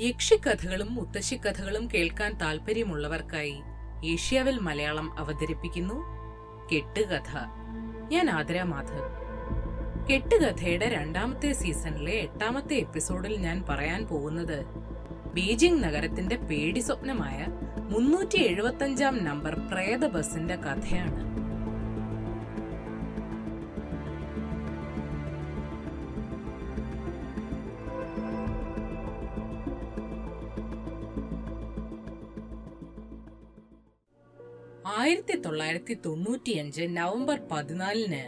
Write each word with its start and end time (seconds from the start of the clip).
യക്ഷിക്കഥകളും 0.00 0.94
മുത്തശ്ശിക്കഥകളും 0.94 1.88
കേൾക്കാൻ 1.94 2.38
താല്പര്യമുള്ളവർക്കായി 2.38 3.62
ഏഷ്യാവിൽ 4.04 4.58
മലയാളം 4.58 5.18
അവതരിപ്പിക്കുന്നു 5.18 5.94
കെട്ടുകഥ. 6.72 7.38
ഞാൻ 8.12 8.30
ആതിര 8.30 8.62
മാധവ്. 8.62 9.08
കെട്ടുകഥയുടെ 10.06 10.88
രണ്ടാമത്തെ 10.88 11.52
സീസണിലെ 11.52 12.12
എട്ടാമത്തെ 12.12 12.74
എപ്പിസോഡിൽ 12.74 13.36
ഞാൻ 13.36 13.64
പറയാൻ 13.68 14.06
പോകുന്നത് 14.06 14.64
ബീജിംഗ് 15.34 15.84
നഗരത്തിന്റെ 15.84 16.36
പേടി 16.36 16.80
സ്വപ്നമായ 16.80 17.46
മുന്നൂറ്റി 17.90 18.36
എഴുപത്തഞ്ചാം 18.36 19.24
നമ്പർ 19.24 19.54
പ്രേത 19.54 20.06
ബസിന്റെ 20.06 20.56
കഥയാണ്. 20.56 21.45
ആയിരത്തി 34.96 35.40
തൊള്ളായിരത്തി 35.40 35.94
തൊണ്ണൂറ്റിയഞ്ച് 36.06 36.82
നവംബർ 36.88 37.40
പതിനാലിന് 37.52 38.24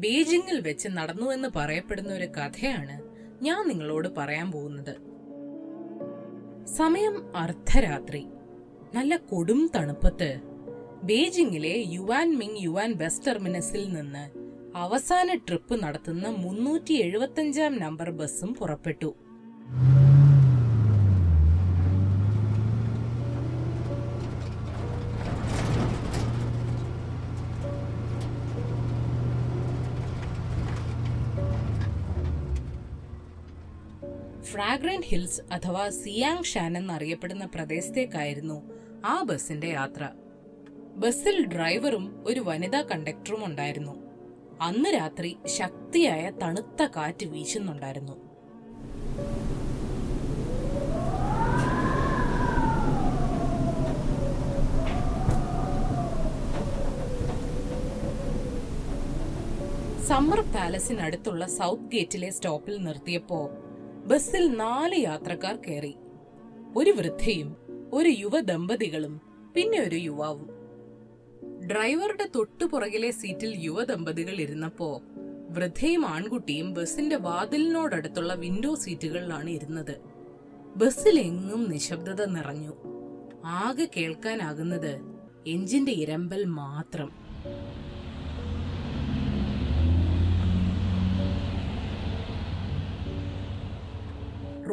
ബീജിംഗിൽ 0.00 0.60
വെച്ച് 0.60 0.88
നടന്നുവെന്ന് 0.88 1.48
പറയപ്പെടുന്ന 1.56 2.14
ഒരു 2.14 2.24
കഥയാണ് 2.24 2.96
ഞാൻ 3.44 3.68
നിങ്ങളോട് 3.68 4.08
പറയാൻ 4.16 4.52
പോകുന്നത്. 4.52 4.94
സമയം 6.64 7.36
അർദ്ധരാത്രി. 7.36 8.26
നല്ല 8.94 9.16
കൊടും 9.16 9.70
തണുപ്പത്ത് 9.76 10.40
ബീജിംഗിലെ 11.02 11.84
യുവാൻ 11.86 12.38
മിങ് 12.38 12.62
യുവാൻ 12.62 12.92
ബസ് 12.92 13.26
ടെർമിനസിൽ 13.26 13.94
നിന്ന് 13.94 14.24
അവസാന 14.76 15.34
ട്രിപ്പ് 15.34 15.82
നടത്തുന്ന 15.82 16.28
മുന്നൂറ്റി 16.28 16.94
എഴുപത്തഞ്ചാം 16.94 17.78
നമ്പർ 17.78 18.10
ബസ്സും 18.10 18.54
പുറപ്പെട്ടു. 18.54 19.14
ഫ്രാഗ്രന്റ് 34.42 35.06
ഹിൽസ് 35.06 35.40
അഥവാ 35.52 35.90
സിയാങ് 35.90 36.44
ഷാൻ 36.44 36.76
എന്നറിയപ്പെടുന്ന 36.76 37.46
പ്രദേശത്തേക്കായിരുന്നു 37.46 38.62
ആ 39.04 39.22
ബസിന്റെ 39.22 39.66
യാത്ര. 39.66 40.08
ബസ്സിൽ 40.96 41.46
ഡ്രൈവറും 41.46 42.24
ഒരു 42.26 42.40
വനിതാ 42.40 42.82
കണ്ടക്ടറും 42.82 43.44
ഉണ്ടായിരുന്നു. 43.44 44.08
അന്ന് 44.60 44.88
രാത്രി 44.88 45.36
ശക്തിയായ 45.46 46.30
തണുത്ത 46.42 46.88
കാറ്റ് 46.96 47.26
വീശുന്നുണ്ടായിരുന്നു. 47.26 48.28
സമ്മർ 60.06 60.40
പാലസിനടുത്തുള്ള 60.40 61.46
സൗത്ത് 61.46 61.90
ഗേറ്റിലെ 61.92 62.30
സ്റ്റോപ്പിൽ 62.30 62.76
നിർത്തിയപ്പോ 62.76 63.50
ബസ്സിൽ 64.08 64.48
നാല് 64.48 64.96
യാത്രക്കാർ 64.96 65.56
കയറി. 65.56 65.94
ഒരു 66.76 66.90
വൃദ്ധയും 66.90 67.56
ഒരു 67.92 68.08
യുവ 68.08 68.40
ദമ്പതികളും 68.40 69.20
പിന്നെ 69.54 69.80
ഒരു 69.80 69.96
യുവാവും. 69.96 70.48
ഡ്രൈവറുടെ 71.66 72.28
തൊട്ടുപുറകിലെ 72.34 73.10
സീറ്റിൽ 73.10 73.52
യുവ 73.56 73.84
ദമ്പതികൾ 73.84 74.40
ഇരുന്നപ്പോ 74.40 75.02
വൃദ്ധയും 75.50 76.06
ആൺകുട്ടിയും 76.06 76.74
ബസിന്റെ 76.74 77.16
വാതിലിനോടടുത്തുള്ള 77.16 78.34
വിൻഡോ 78.34 78.74
സീറ്റുകളിലാണ് 78.74 79.50
ഇരുന്നത്. 79.50 80.00
ബസ്സിൽ 80.76 81.18
എങ്ങും 81.20 81.70
നിശബ്ദത 81.70 82.24
നിറഞ്ഞു. 82.24 82.72
ആകെ 83.44 83.88
കേൾക്കാനാകുന്നത് 83.96 85.00
എഞ്ചിന്റെ 85.46 85.92
ഇരമ്പൽ 85.92 86.44
മാത്രം. 86.44 87.12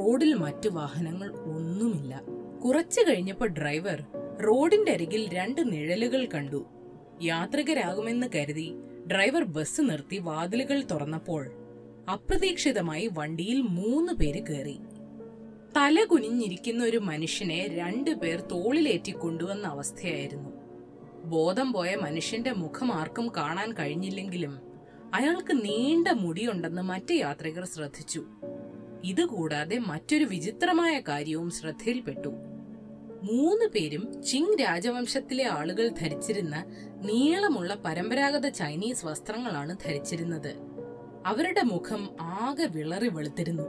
റോഡിൽ 0.06 0.34
മറ്റു 0.34 0.70
വാഹനങ്ങൾ 0.70 1.32
ഒന്നുമില്ല. 1.32 2.22
കുറച്ചു 2.66 3.02
കഴിഞ്ഞപ്പോൾ 3.02 3.48
ഡ്രൈവർ 3.48 4.04
റോഡിന്റെ 4.48 4.92
അരികിൽ 4.92 5.30
രണ്ട് 5.34 5.72
നിഴലുകൾ 5.72 6.26
കണ്ടു. 6.26 6.66
യാത്രികരാകുമെന്ന് 7.22 8.28
കരുതി 8.36 8.74
ഡ്രൈവർ 9.12 9.44
ബസ് 9.44 9.82
നിർത്തി 9.82 10.18
വാതിലുകൾ 10.18 10.84
തുറന്നപ്പോൾ 10.92 11.52
അപ്രതീക്ഷിതമായി 12.12 13.10
വണ്ടിയിൽ 13.14 13.62
മൂന്ന് 13.62 14.14
പേര് 14.14 14.44
കയറി. 14.46 14.78
തല 15.78 16.04
കുനിഞ്ഞിരിക്കുന്ന 16.04 16.84
ഒരു 16.84 16.98
മനുഷ്യനെ 16.98 17.68
രണ്ടുപേർ 17.68 18.42
തോളിലേറ്റി 18.42 19.12
കൊണ്ടുവന്ന 19.12 19.68
അവസ്ഥയായിരുന്നു. 19.68 20.50
ബോധം 21.26 21.74
പോയ 21.74 21.96
മനുഷ്യന്റെ 21.96 22.52
മുഖം 22.52 22.94
ആർക്കും 22.94 23.32
കാണാൻ 23.38 23.74
കഴിഞ്ഞില്ലെങ്കിലും 23.74 24.60
അയാൾക്ക് 25.14 25.66
നീണ്ട 25.66 26.08
മുടിയുണ്ടെന്ന് 26.08 26.82
മറ്റു 26.82 27.14
യാത്രികർ 27.14 27.66
ശ്രദ്ധിച്ചു. 27.66 28.26
ഇതുകൂടാതെ 29.06 29.78
മറ്റൊരു 29.78 30.26
വിചിത്രമായ 30.26 31.00
കാര്യവും 31.00 31.52
ശ്രദ്ധയിൽപ്പെട്ടു. 31.52 32.28
മൂന്ന് 33.24 33.66
പേരും 33.66 34.24
ചിങ് 34.24 34.62
രാജവംശത്തിലെ 34.62 35.46
ആളുകൾ 35.48 35.88
ധരിച്ചിരുന്ന 35.88 36.66
നീളമുള്ള 37.04 37.78
പരമ്പരാഗത 37.86 38.48
ചൈനീസ് 38.48 39.06
വസ്ത്രങ്ങളാണ് 39.06 39.78
ധരിച്ചിരുന്നത്. 39.86 40.56
അവരുടെ 41.26 41.62
മുഖം 41.62 42.10
ആകെ 42.22 42.66
വിളറി 42.66 43.08
വെളുത്തിരുന്നു. 43.08 43.64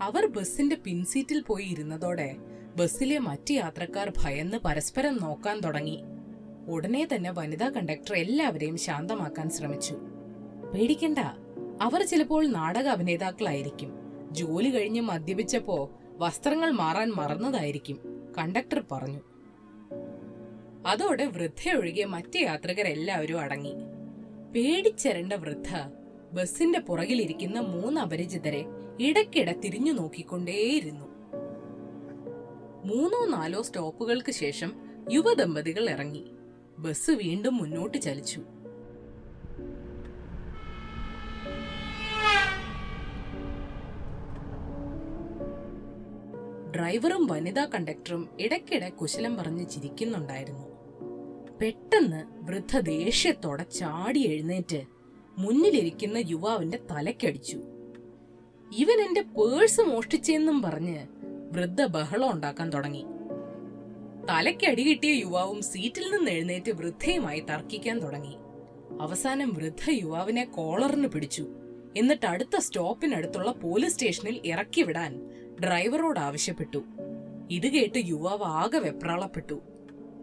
അവർ 0.00 0.26
ബസിന്റെ 0.26 0.76
പിൻസീറ്റിൽ 0.76 1.40
പോയി 1.40 1.64
ഇരുന്നതോടെ 1.64 2.36
ബസ്സിലെ 2.76 3.18
മറ്റ് 3.18 3.52
യാത്രക്കാർ 3.52 4.12
ഭയന്ന് 4.24 4.56
പരസ്പരം 4.56 5.18
നോക്കാൻ 5.22 5.60
തുടങ്ങി. 5.60 6.02
ഉടനെ 6.68 7.08
തന്നെ 7.14 7.30
വനിതാ 7.30 7.68
കണ്ടക്ടർ 7.68 8.14
എല്ലാവരെയും 8.14 8.76
ശാന്തമാക്കാൻ 8.76 9.50
ശ്രമിച്ചു. 9.50 9.94
പേടിക്കണ്ട 10.74 11.18
അവർ 11.82 12.06
ചിലപ്പോൾ 12.06 12.46
നാടക 12.46 12.88
അഭിനേതാക്കളായിരിക്കും. 12.88 14.05
ജോലി 14.30 14.70
കഴിഞ്ഞ് 14.70 15.00
മദ്യപിച്ചപ്പോ 15.00 15.90
വസ്ത്രങ്ങൾ 16.16 16.70
മാറാൻ 16.70 17.10
മറന്നതായിരിക്കും 17.10 17.98
കണ്ടക്ടർ 18.38 18.84
പറഞ്ഞു. 18.92 19.20
അതോടെ 20.86 21.24
വൃദ്ധ 21.24 21.36
വൃദ്ധയൊഴികെ 21.36 22.04
മറ്റു 22.04 22.38
യാത്രികരെല്ലാവരും 22.38 23.40
അടങ്ങി. 23.40 23.74
പേടിച്ചരണ്ട 24.54 25.32
വൃദ്ധ 25.32 25.68
ബസിന്റെ 26.32 26.78
പുറകിലിരിക്കുന്ന 26.78 27.60
മൂന്ന് 27.60 28.00
അപരിചിതരെ 28.00 28.64
ഇടയ്ക്കിടെ 29.00 29.52
തിരിഞ്ഞു 29.64 29.92
നോക്കിക്കൊണ്ടേയിരുന്നു. 29.92 31.04
മൂന്നോ 32.84 33.26
നാലോ 33.26 33.62
സ്റ്റോപ്പുകൾക്ക് 33.62 34.32
ശേഷം 34.32 34.72
യുവദമ്പതികൾ 35.12 35.90
ഇറങ്ങി. 35.90 36.24
ബസ് 36.78 37.10
വീണ്ടും 37.10 37.56
മുന്നോട്ട് 37.56 37.98
ചലിച്ചു. 37.98 38.42
ഡ്രൈവറും 46.76 47.26
വനിതാ 47.26 47.64
കണ്ടക്ടറും 47.64 48.28
ഇടയ്ക്കിടെ 48.40 48.88
കുശലം 48.88 49.36
പറഞ്ഞ് 49.36 49.70
ചിരിക്കുന്നുണ്ടായിരുന്നു. 49.70 50.76
പെട്ടെന്ന് 51.60 52.24
വൃദ്ധ 52.28 52.78
ദേഷ്യത്തോടെ 52.78 53.62
ചാടി 53.62 54.20
എഴുന്നേറ്റ് 54.26 54.82
മുന്നിലിരിക്കുന്ന 55.38 56.18
യുവാവിന്റെ 56.18 56.78
തലക്കടിച്ചു. 56.90 57.56
ഇവൻ 58.76 59.00
എന്റെ 59.00 59.20
പേഴ്സ് 59.20 59.80
മോഷ്ടിച്ചെന്നും 59.80 60.62
പറഞ്ഞ് 60.62 61.06
വൃദ്ധ 61.52 61.84
ബഹളം 61.84 62.30
ഉണ്ടാക്കാൻ 62.30 62.70
തുടങ്ങി. 62.70 63.04
തലയ്ക്കടി 64.30 64.82
കിട്ടിയ 64.82 65.12
യുവാവും 65.12 65.62
സീറ്റിൽ 65.62 66.16
നിന്ന് 66.16 66.30
എഴുന്നേറ്റ് 66.30 66.72
വൃദ്ധയുമായി 66.72 67.40
തർക്കിക്കാൻ 67.40 67.98
തുടങ്ങി. 67.98 68.36
അവസാനം 69.00 69.54
വൃദ്ധ 69.54 69.90
യുവാവിനെ 69.90 70.44
കോളറിന് 70.44 71.06
പിടിച്ചു. 71.06 71.46
എന്നിട്ട് 71.96 72.26
അടുത്ത 72.26 72.58
സ്റ്റോപ്പിനടുത്തുള്ള 72.58 73.52
പോലീസ് 73.52 73.94
സ്റ്റേഷനിൽ 73.94 74.40
ഇറക്കി 74.44 74.82
വിടാൻ 74.82 75.35
ഡ്രൈവറോട് 75.60 76.20
ആവശ്യപ്പെട്ടു. 76.20 76.82
ഇത് 77.50 77.66
കേട്ട് 77.66 78.02
യുവാവ് 78.04 78.42
ആകെ 78.42 78.78
വെപ്രാളപ്പെട്ടു. 78.78 79.60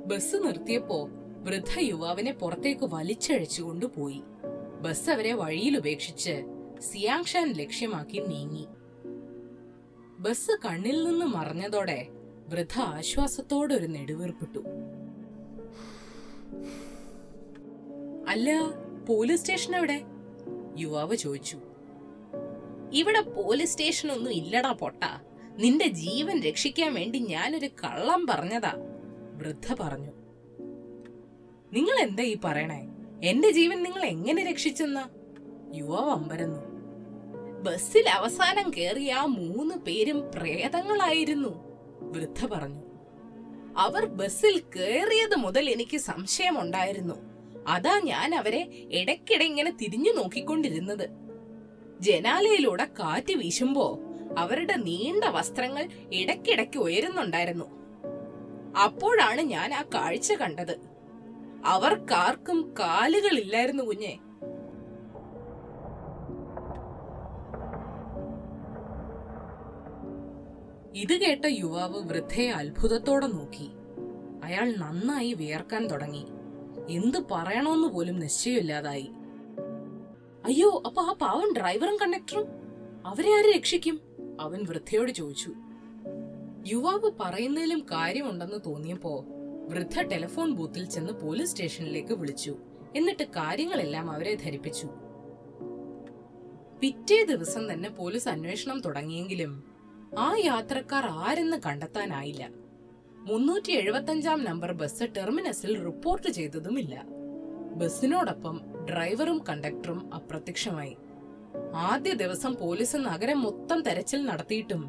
ബസ് 0.05 0.35
നിർത്തിയപ്പോ 0.35 1.09
വൃദ്ധ 1.41 1.79
യുവാവിനെ 1.79 2.31
പുറത്തേക്ക് 2.31 2.85
വലിച്ചഴച്ചുകൊണ്ട് 2.85 3.85
പോയി. 3.85 4.21
ബസ് 4.81 5.09
അവരെ 5.09 5.33
വഴിയിൽ 5.33 5.77
ഉപേക്ഷിച്ച് 5.77 6.43
സിയാങ്ഷാൻ 6.79 7.53
ലക്ഷ്യമാക്കി 7.53 8.19
നീങ്ങി. 8.19 8.67
ബസ് 10.19 10.57
കണ്ണിൽ 10.65 11.03
നിന്ന് 11.03 11.25
മറഞ്ഞതോടെ 11.25 12.07
വൃദ്ധ 12.47 12.79
ആശ്വാസത്തോടെ 12.79 13.73
ഒരു 13.73 13.85
നെടുവീർപ്പിട്ടു. 13.85 14.59
അല്ല 18.27 18.59
പോലീസ് 19.09 19.41
സ്റ്റേഷൻ 19.41 19.75
എവിടെ 19.75 20.01
യുവാവ് 20.77 21.15
ചോദിച്ചു. 21.15 21.57
ഇവിടെ 22.93 23.21
പോലീസ് 23.21 23.71
സ്റ്റേഷൻ 23.71 24.11
ഒന്നും 24.11 24.33
ഇല്ലടാ 24.33 24.71
പൊട്ട. 24.71 25.03
നിന്റെ 25.57 25.87
ജീവൻ 25.87 26.41
രക്ഷിക്കാൻ 26.41 26.93
വേണ്ടി 26.93 27.19
ഞാനൊരു 27.19 27.67
കള്ളം 27.67 28.27
പറഞ്ഞതാ. 28.27 28.73
വൃദ്ധ 29.35 29.73
പറഞ്ഞു. 29.79 30.11
നിങ്ങൾ 31.73 31.99
എന്താ 31.99 32.23
ഈ 32.23 32.37
പറയണേ? 32.43 32.87
എന്റെ 33.23 33.51
ജീവൻ 33.51 33.83
നിങ്ങൾ 33.83 34.05
എങ്ങനെ 34.05 34.51
രക്ഷിച്ചെന്ന? 34.51 35.09
യുവാവ് 35.73 36.09
അമ്പരന്നു. 36.09 36.73
ബസ്സിൽ 37.61 38.09
അവസാനം 38.09 38.71
കയറിയ 38.77 39.13
ആ 39.13 39.25
മൂന്ന് 39.25 39.75
പേരും 39.75 40.31
പ്രേതങ്ങളായിരുന്നു. 40.35 41.63
വൃദ്ധ 42.01 42.45
പറഞ്ഞു. 42.45 42.81
അവർ 43.77 44.05
ബസ്സിൽ 44.05 44.59
കയറിയത് 44.75 45.35
മുതൽ 45.35 45.69
എനിക്ക് 45.69 45.97
സംശയമുണ്ടായിരുന്നു. 45.97 47.13
അതാ 47.67 47.99
ഞാൻ 47.99 48.35
അവരെ 48.35 48.87
ഇടയ്ക്കിടെ 48.91 49.43
ഇങ്ങനെ 49.43 49.71
തിരിഞ്ഞു 49.71 50.11
നോക്കിക്കൊണ്ടിരുന്നത്. 50.11 51.22
ജനാലയിലൂടെ 52.03 52.85
കാറ്റ് 52.85 53.33
വീശുമ്പോ 53.33 53.99
അവരുടെ 54.37 54.75
നീണ്ട 54.75 55.23
വസ്ത്രങ്ങൾ 55.23 55.89
ഇടയ്ക്കിടയ്ക്ക് 56.13 56.77
ഉയരുന്നുണ്ടായിരുന്നു. 56.77 57.65
അപ്പോഴാണ് 58.77 59.41
ഞാൻ 59.41 59.73
ആ 59.73 59.81
കാഴ്ച 59.81 60.33
കണ്ടത്. 60.33 60.79
അവർക്കാർക്കും 61.65 62.73
കാലുകളില്ലായിരുന്നു 62.79 63.83
കുഞ്ഞെ. 63.83 64.19
ഇത് 70.95 71.17
കേട്ട 71.17 71.45
യുവാവ് 71.45 71.97
വൃദ്ധയെ 71.97 72.51
അത്ഭുതത്തോടെ 72.51 73.27
നോക്കി. 73.27 73.69
അയാൾ 74.43 74.73
നന്നായി 74.77 75.33
വിയർക്കാൻ 75.33 75.87
തുടങ്ങി. 75.87 76.25
എന്തു 76.89 77.17
പറയണമെന്ന് 77.31 77.87
പോലും 77.87 78.19
നിശ്ചയമില്ലാതായി. 78.19 79.11
അയ്യോ 80.45 80.83
അപ്പൊ 80.85 81.01
ആ 81.01 81.13
പാവം 81.13 81.53
ഡ്രൈവറും 81.53 81.97
കണ്ടക്ടറും? 81.97 82.45
അവരെ 83.05 83.29
ആര് 83.31 83.55
രക്ഷിക്കും? 83.55 84.01
അവൻ 84.39 84.65
വൃദ്ധയോട് 84.69 85.11
ചോദിച്ചു. 85.11 85.53
യുവാവ് 86.67 87.11
പറയുന്നതിലും 87.19 87.79
കാര്യമുണ്ടെന്ന് 87.91 88.59
തോന്നിയപ്പോ 88.65 89.25
വൃദ്ധ 89.69 90.01
ടെലിഫോൺ 90.01 90.51
ബൂത്തിൽ 90.51 90.85
ചെന്ന് 90.85 91.13
പോലീസ് 91.13 91.51
സ്റ്റേഷനിലേക്ക് 91.51 92.13
വിളിച്ചു. 92.13 92.57
എന്നിട്ട് 92.95 93.23
കാര്യങ്ങളെല്ലാം 93.23 94.11
അവരെ 94.11 94.35
ധരിപ്പിച്ചു. 94.35 94.87
പിറ്റേ 96.81 97.23
ദിവസം 97.23 97.73
തന്നെ 97.73 97.89
പോലീസ് 97.89 98.29
അന്വേഷണം 98.29 98.81
തുടങ്ങിയെങ്കിലും 98.81 99.63
ആ 100.19 100.35
യാത്രക്കാർ 100.37 101.05
ആരെന്ന് 101.05 101.57
കണ്ടെത്താനായില്ല. 101.65 102.49
മുന്നൂറ്റി 103.15 103.71
എഴുപത്തഞ്ചാം 103.71 104.43
നമ്പർ 104.43 104.71
ബസ് 104.71 105.03
ടെർമിനസിൽ 105.17 105.83
റിപ്പോർട്ട് 105.83 106.27
ചെയ്തതുമില്ല. 106.27 107.22
ബസ്സിനോടൊപ്പം 107.79 108.55
ഡ്രൈവറും 108.89 109.37
കണ്ടക്ടറും 109.49 110.13
അപ്രത്യക്ഷമായി. 110.13 110.95
ആദ്യ 111.75 112.13
ദിവസം 112.13 112.53
പോലീസ് 112.61 112.97
നഗരം 113.07 113.39
മൊത്തം 113.41 113.79
തെരച്ചിൽ 113.81 114.21
നടത്തിയിട്ടും 114.25 114.81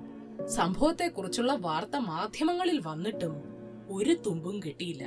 സംഭവത്തെക്കുറിച്ചുള്ള 0.57 1.53
വാർത്ത 1.67 1.97
മാധ്യമങ്ങളിൽ 1.97 2.81
വന്നിട്ടും 2.87 3.35
ഒരു 3.89 4.15
തുമ്പും 4.27 4.57
കിട്ടിയില്ല. 4.65 5.05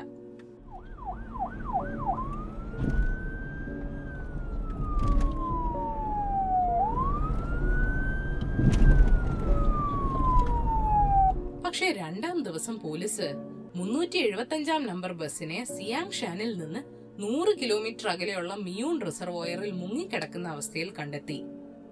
പക്ഷേ 11.65 11.87
രണ്ടാം 11.91 12.37
ദിവസം 12.43 12.79
പോലീസ് 12.79 13.27
മുന്നൂറ്റി 13.75 14.17
എഴുപത്തി 14.17 14.55
അഞ്ചാം 14.55 14.83
നമ്പർ 14.87 15.13
ബസ്സിനെ 15.13 15.59
സിയാങ് 15.65 16.11
ഷാനിൽ 16.11 16.51
നിന്ന് 16.57 16.81
നൂറ് 17.19 17.59
കിലോമീറ്റർ 17.59 18.07
അകലെയുള്ള 18.07 18.55
മിയൂൺ 18.55 19.01
റിസർവോയറിൽ 19.01 19.71
മുങ്ങിക്കിടക്കുന്ന 19.71 20.47
അവസ്ഥയിൽ 20.47 20.93
കണ്ടെത്തി. 20.99 21.43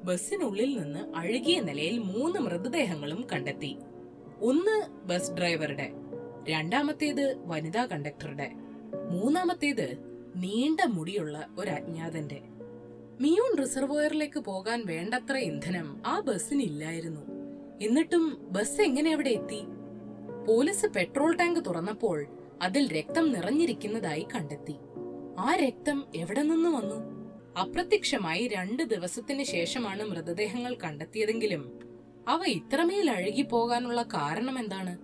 ബസ്സിനുള്ളിൽ 0.04 0.78
നിന്ന് 0.78 1.18
അഴുകിയ 1.18 1.60
നിലയിൽ 1.60 1.98
മൂന്ന് 1.98 2.40
മൃതദേഹങ്ങളും 2.40 3.28
കണ്ടെത്തി. 3.34 3.78
ഒന്ന് 4.42 4.88
ബസ് 5.06 5.32
ഡ്രൈവറുടെ 5.32 5.92
രണ്ടാമത്തേത് 6.50 7.48
വനിതാ 7.48 7.86
കണ്ടക്ടറുടെ 7.86 8.52
മൂന്നാമത്തേത് 9.12 9.98
നീണ്ട 10.36 10.80
മുടിയുള്ള 10.86 11.48
ഒരു 11.60 11.72
അജ്ഞാതന്റെ. 11.72 12.42
മിയൂൺ 13.22 13.58
റിസർവോയറിലേക്ക് 13.62 14.40
പോകാൻ 14.40 14.84
വേണ്ടത്ര 14.86 15.36
ഇന്ധനം 15.38 16.02
ആ 16.06 16.20
ബസ്സിനില്ലായിരുന്നു. 16.20 17.22
എന്നിട്ടും 17.82 18.38
ബസ് 18.42 18.82
എങ്ങനെ 18.82 19.14
അവിടെ 19.14 19.30
എത്തി? 19.30 19.62
പോലീസ് 20.48 20.86
പെട്രോൾ 20.86 21.36
ടാങ്ക് 21.36 21.66
തുറന്നപ്പോൾ 21.66 22.26
അതിൽ 22.62 23.00
രക്തം 23.00 23.32
നിറഞ്ഞിരിക്കുന്നതായി 23.32 24.28
കണ്ടെത്തി. 24.36 24.76
ആ 25.40 25.56
രക്തം 25.56 26.06
എവിടെ 26.16 26.42
നിന്ന് 26.42 26.70
വന്നു? 26.70 26.96
അപ്രത്യക്ഷമായി 27.60 28.48
രണ്ട് 28.48 28.84
ദിവസത്തിന് 28.84 29.44
ശേഷമാണ് 29.44 30.04
മൃതദേഹങ്ങൾ 30.04 30.76
കണ്ടെത്തിയതെങ്കിലും 30.84 31.80
അവ 32.28 32.44
ഇത്രമേൽ 32.46 33.10
അഴുകിപ്പോകാനുള്ള 33.10 34.02
കാരണം 34.02 34.60
എന്താണ്? 34.60 34.98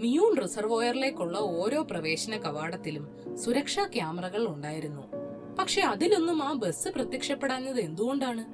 മിയൂൺ 0.00 0.36
റിസർവോയറിലേക്കുള്ള 0.42 1.38
ഓരോ 1.38 1.82
പ്രവേശന 1.82 2.36
കവാടത്തിലും 2.36 3.36
സുരക്ഷാ 3.36 3.86
ക്യാമറകൾ 3.86 4.46
ഉണ്ടായിരുന്നു. 4.46 5.02
പക്ഷെ 5.58 5.82
അതിലൊന്നും 5.82 6.42
ആ 6.42 6.52
ബസ് 6.52 6.88
പ്രത്യക്ഷപ്പെടാഞ്ഞത് 6.88 7.80
എന്തുകൊണ്ടാണ്? 7.80 8.44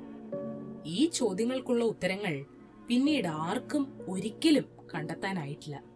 ഈ 0.86 1.06
ചോദ്യങ്ങൾക്കുള്ള 1.06 1.84
ഉത്തരങ്ങൾ 1.84 2.44
പിന്നീട് 2.88 3.28
ആർക്കും 3.28 4.06
ഒരിക്കലും 4.08 4.64
കണ്ടെത്താനായിട്ടില്ല. 4.94 5.93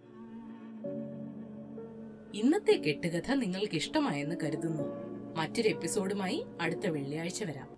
ഇന്നത്തെ 2.35 2.73
കെട്ടുകഥ 2.73 3.33
നിങ്ങൾക്ക് 3.33 3.75
ഇഷ്ടമായെന്ന് 3.75 4.37
കരുതുന്നു. 4.43 4.83
മറ്റൊരു 5.37 5.69
എപ്പിസോഡുമായി 5.69 6.47
അടുത്ത 6.61 6.87
വെള്ളിയാഴ്ച 6.87 7.45
വരാം. 7.45 7.78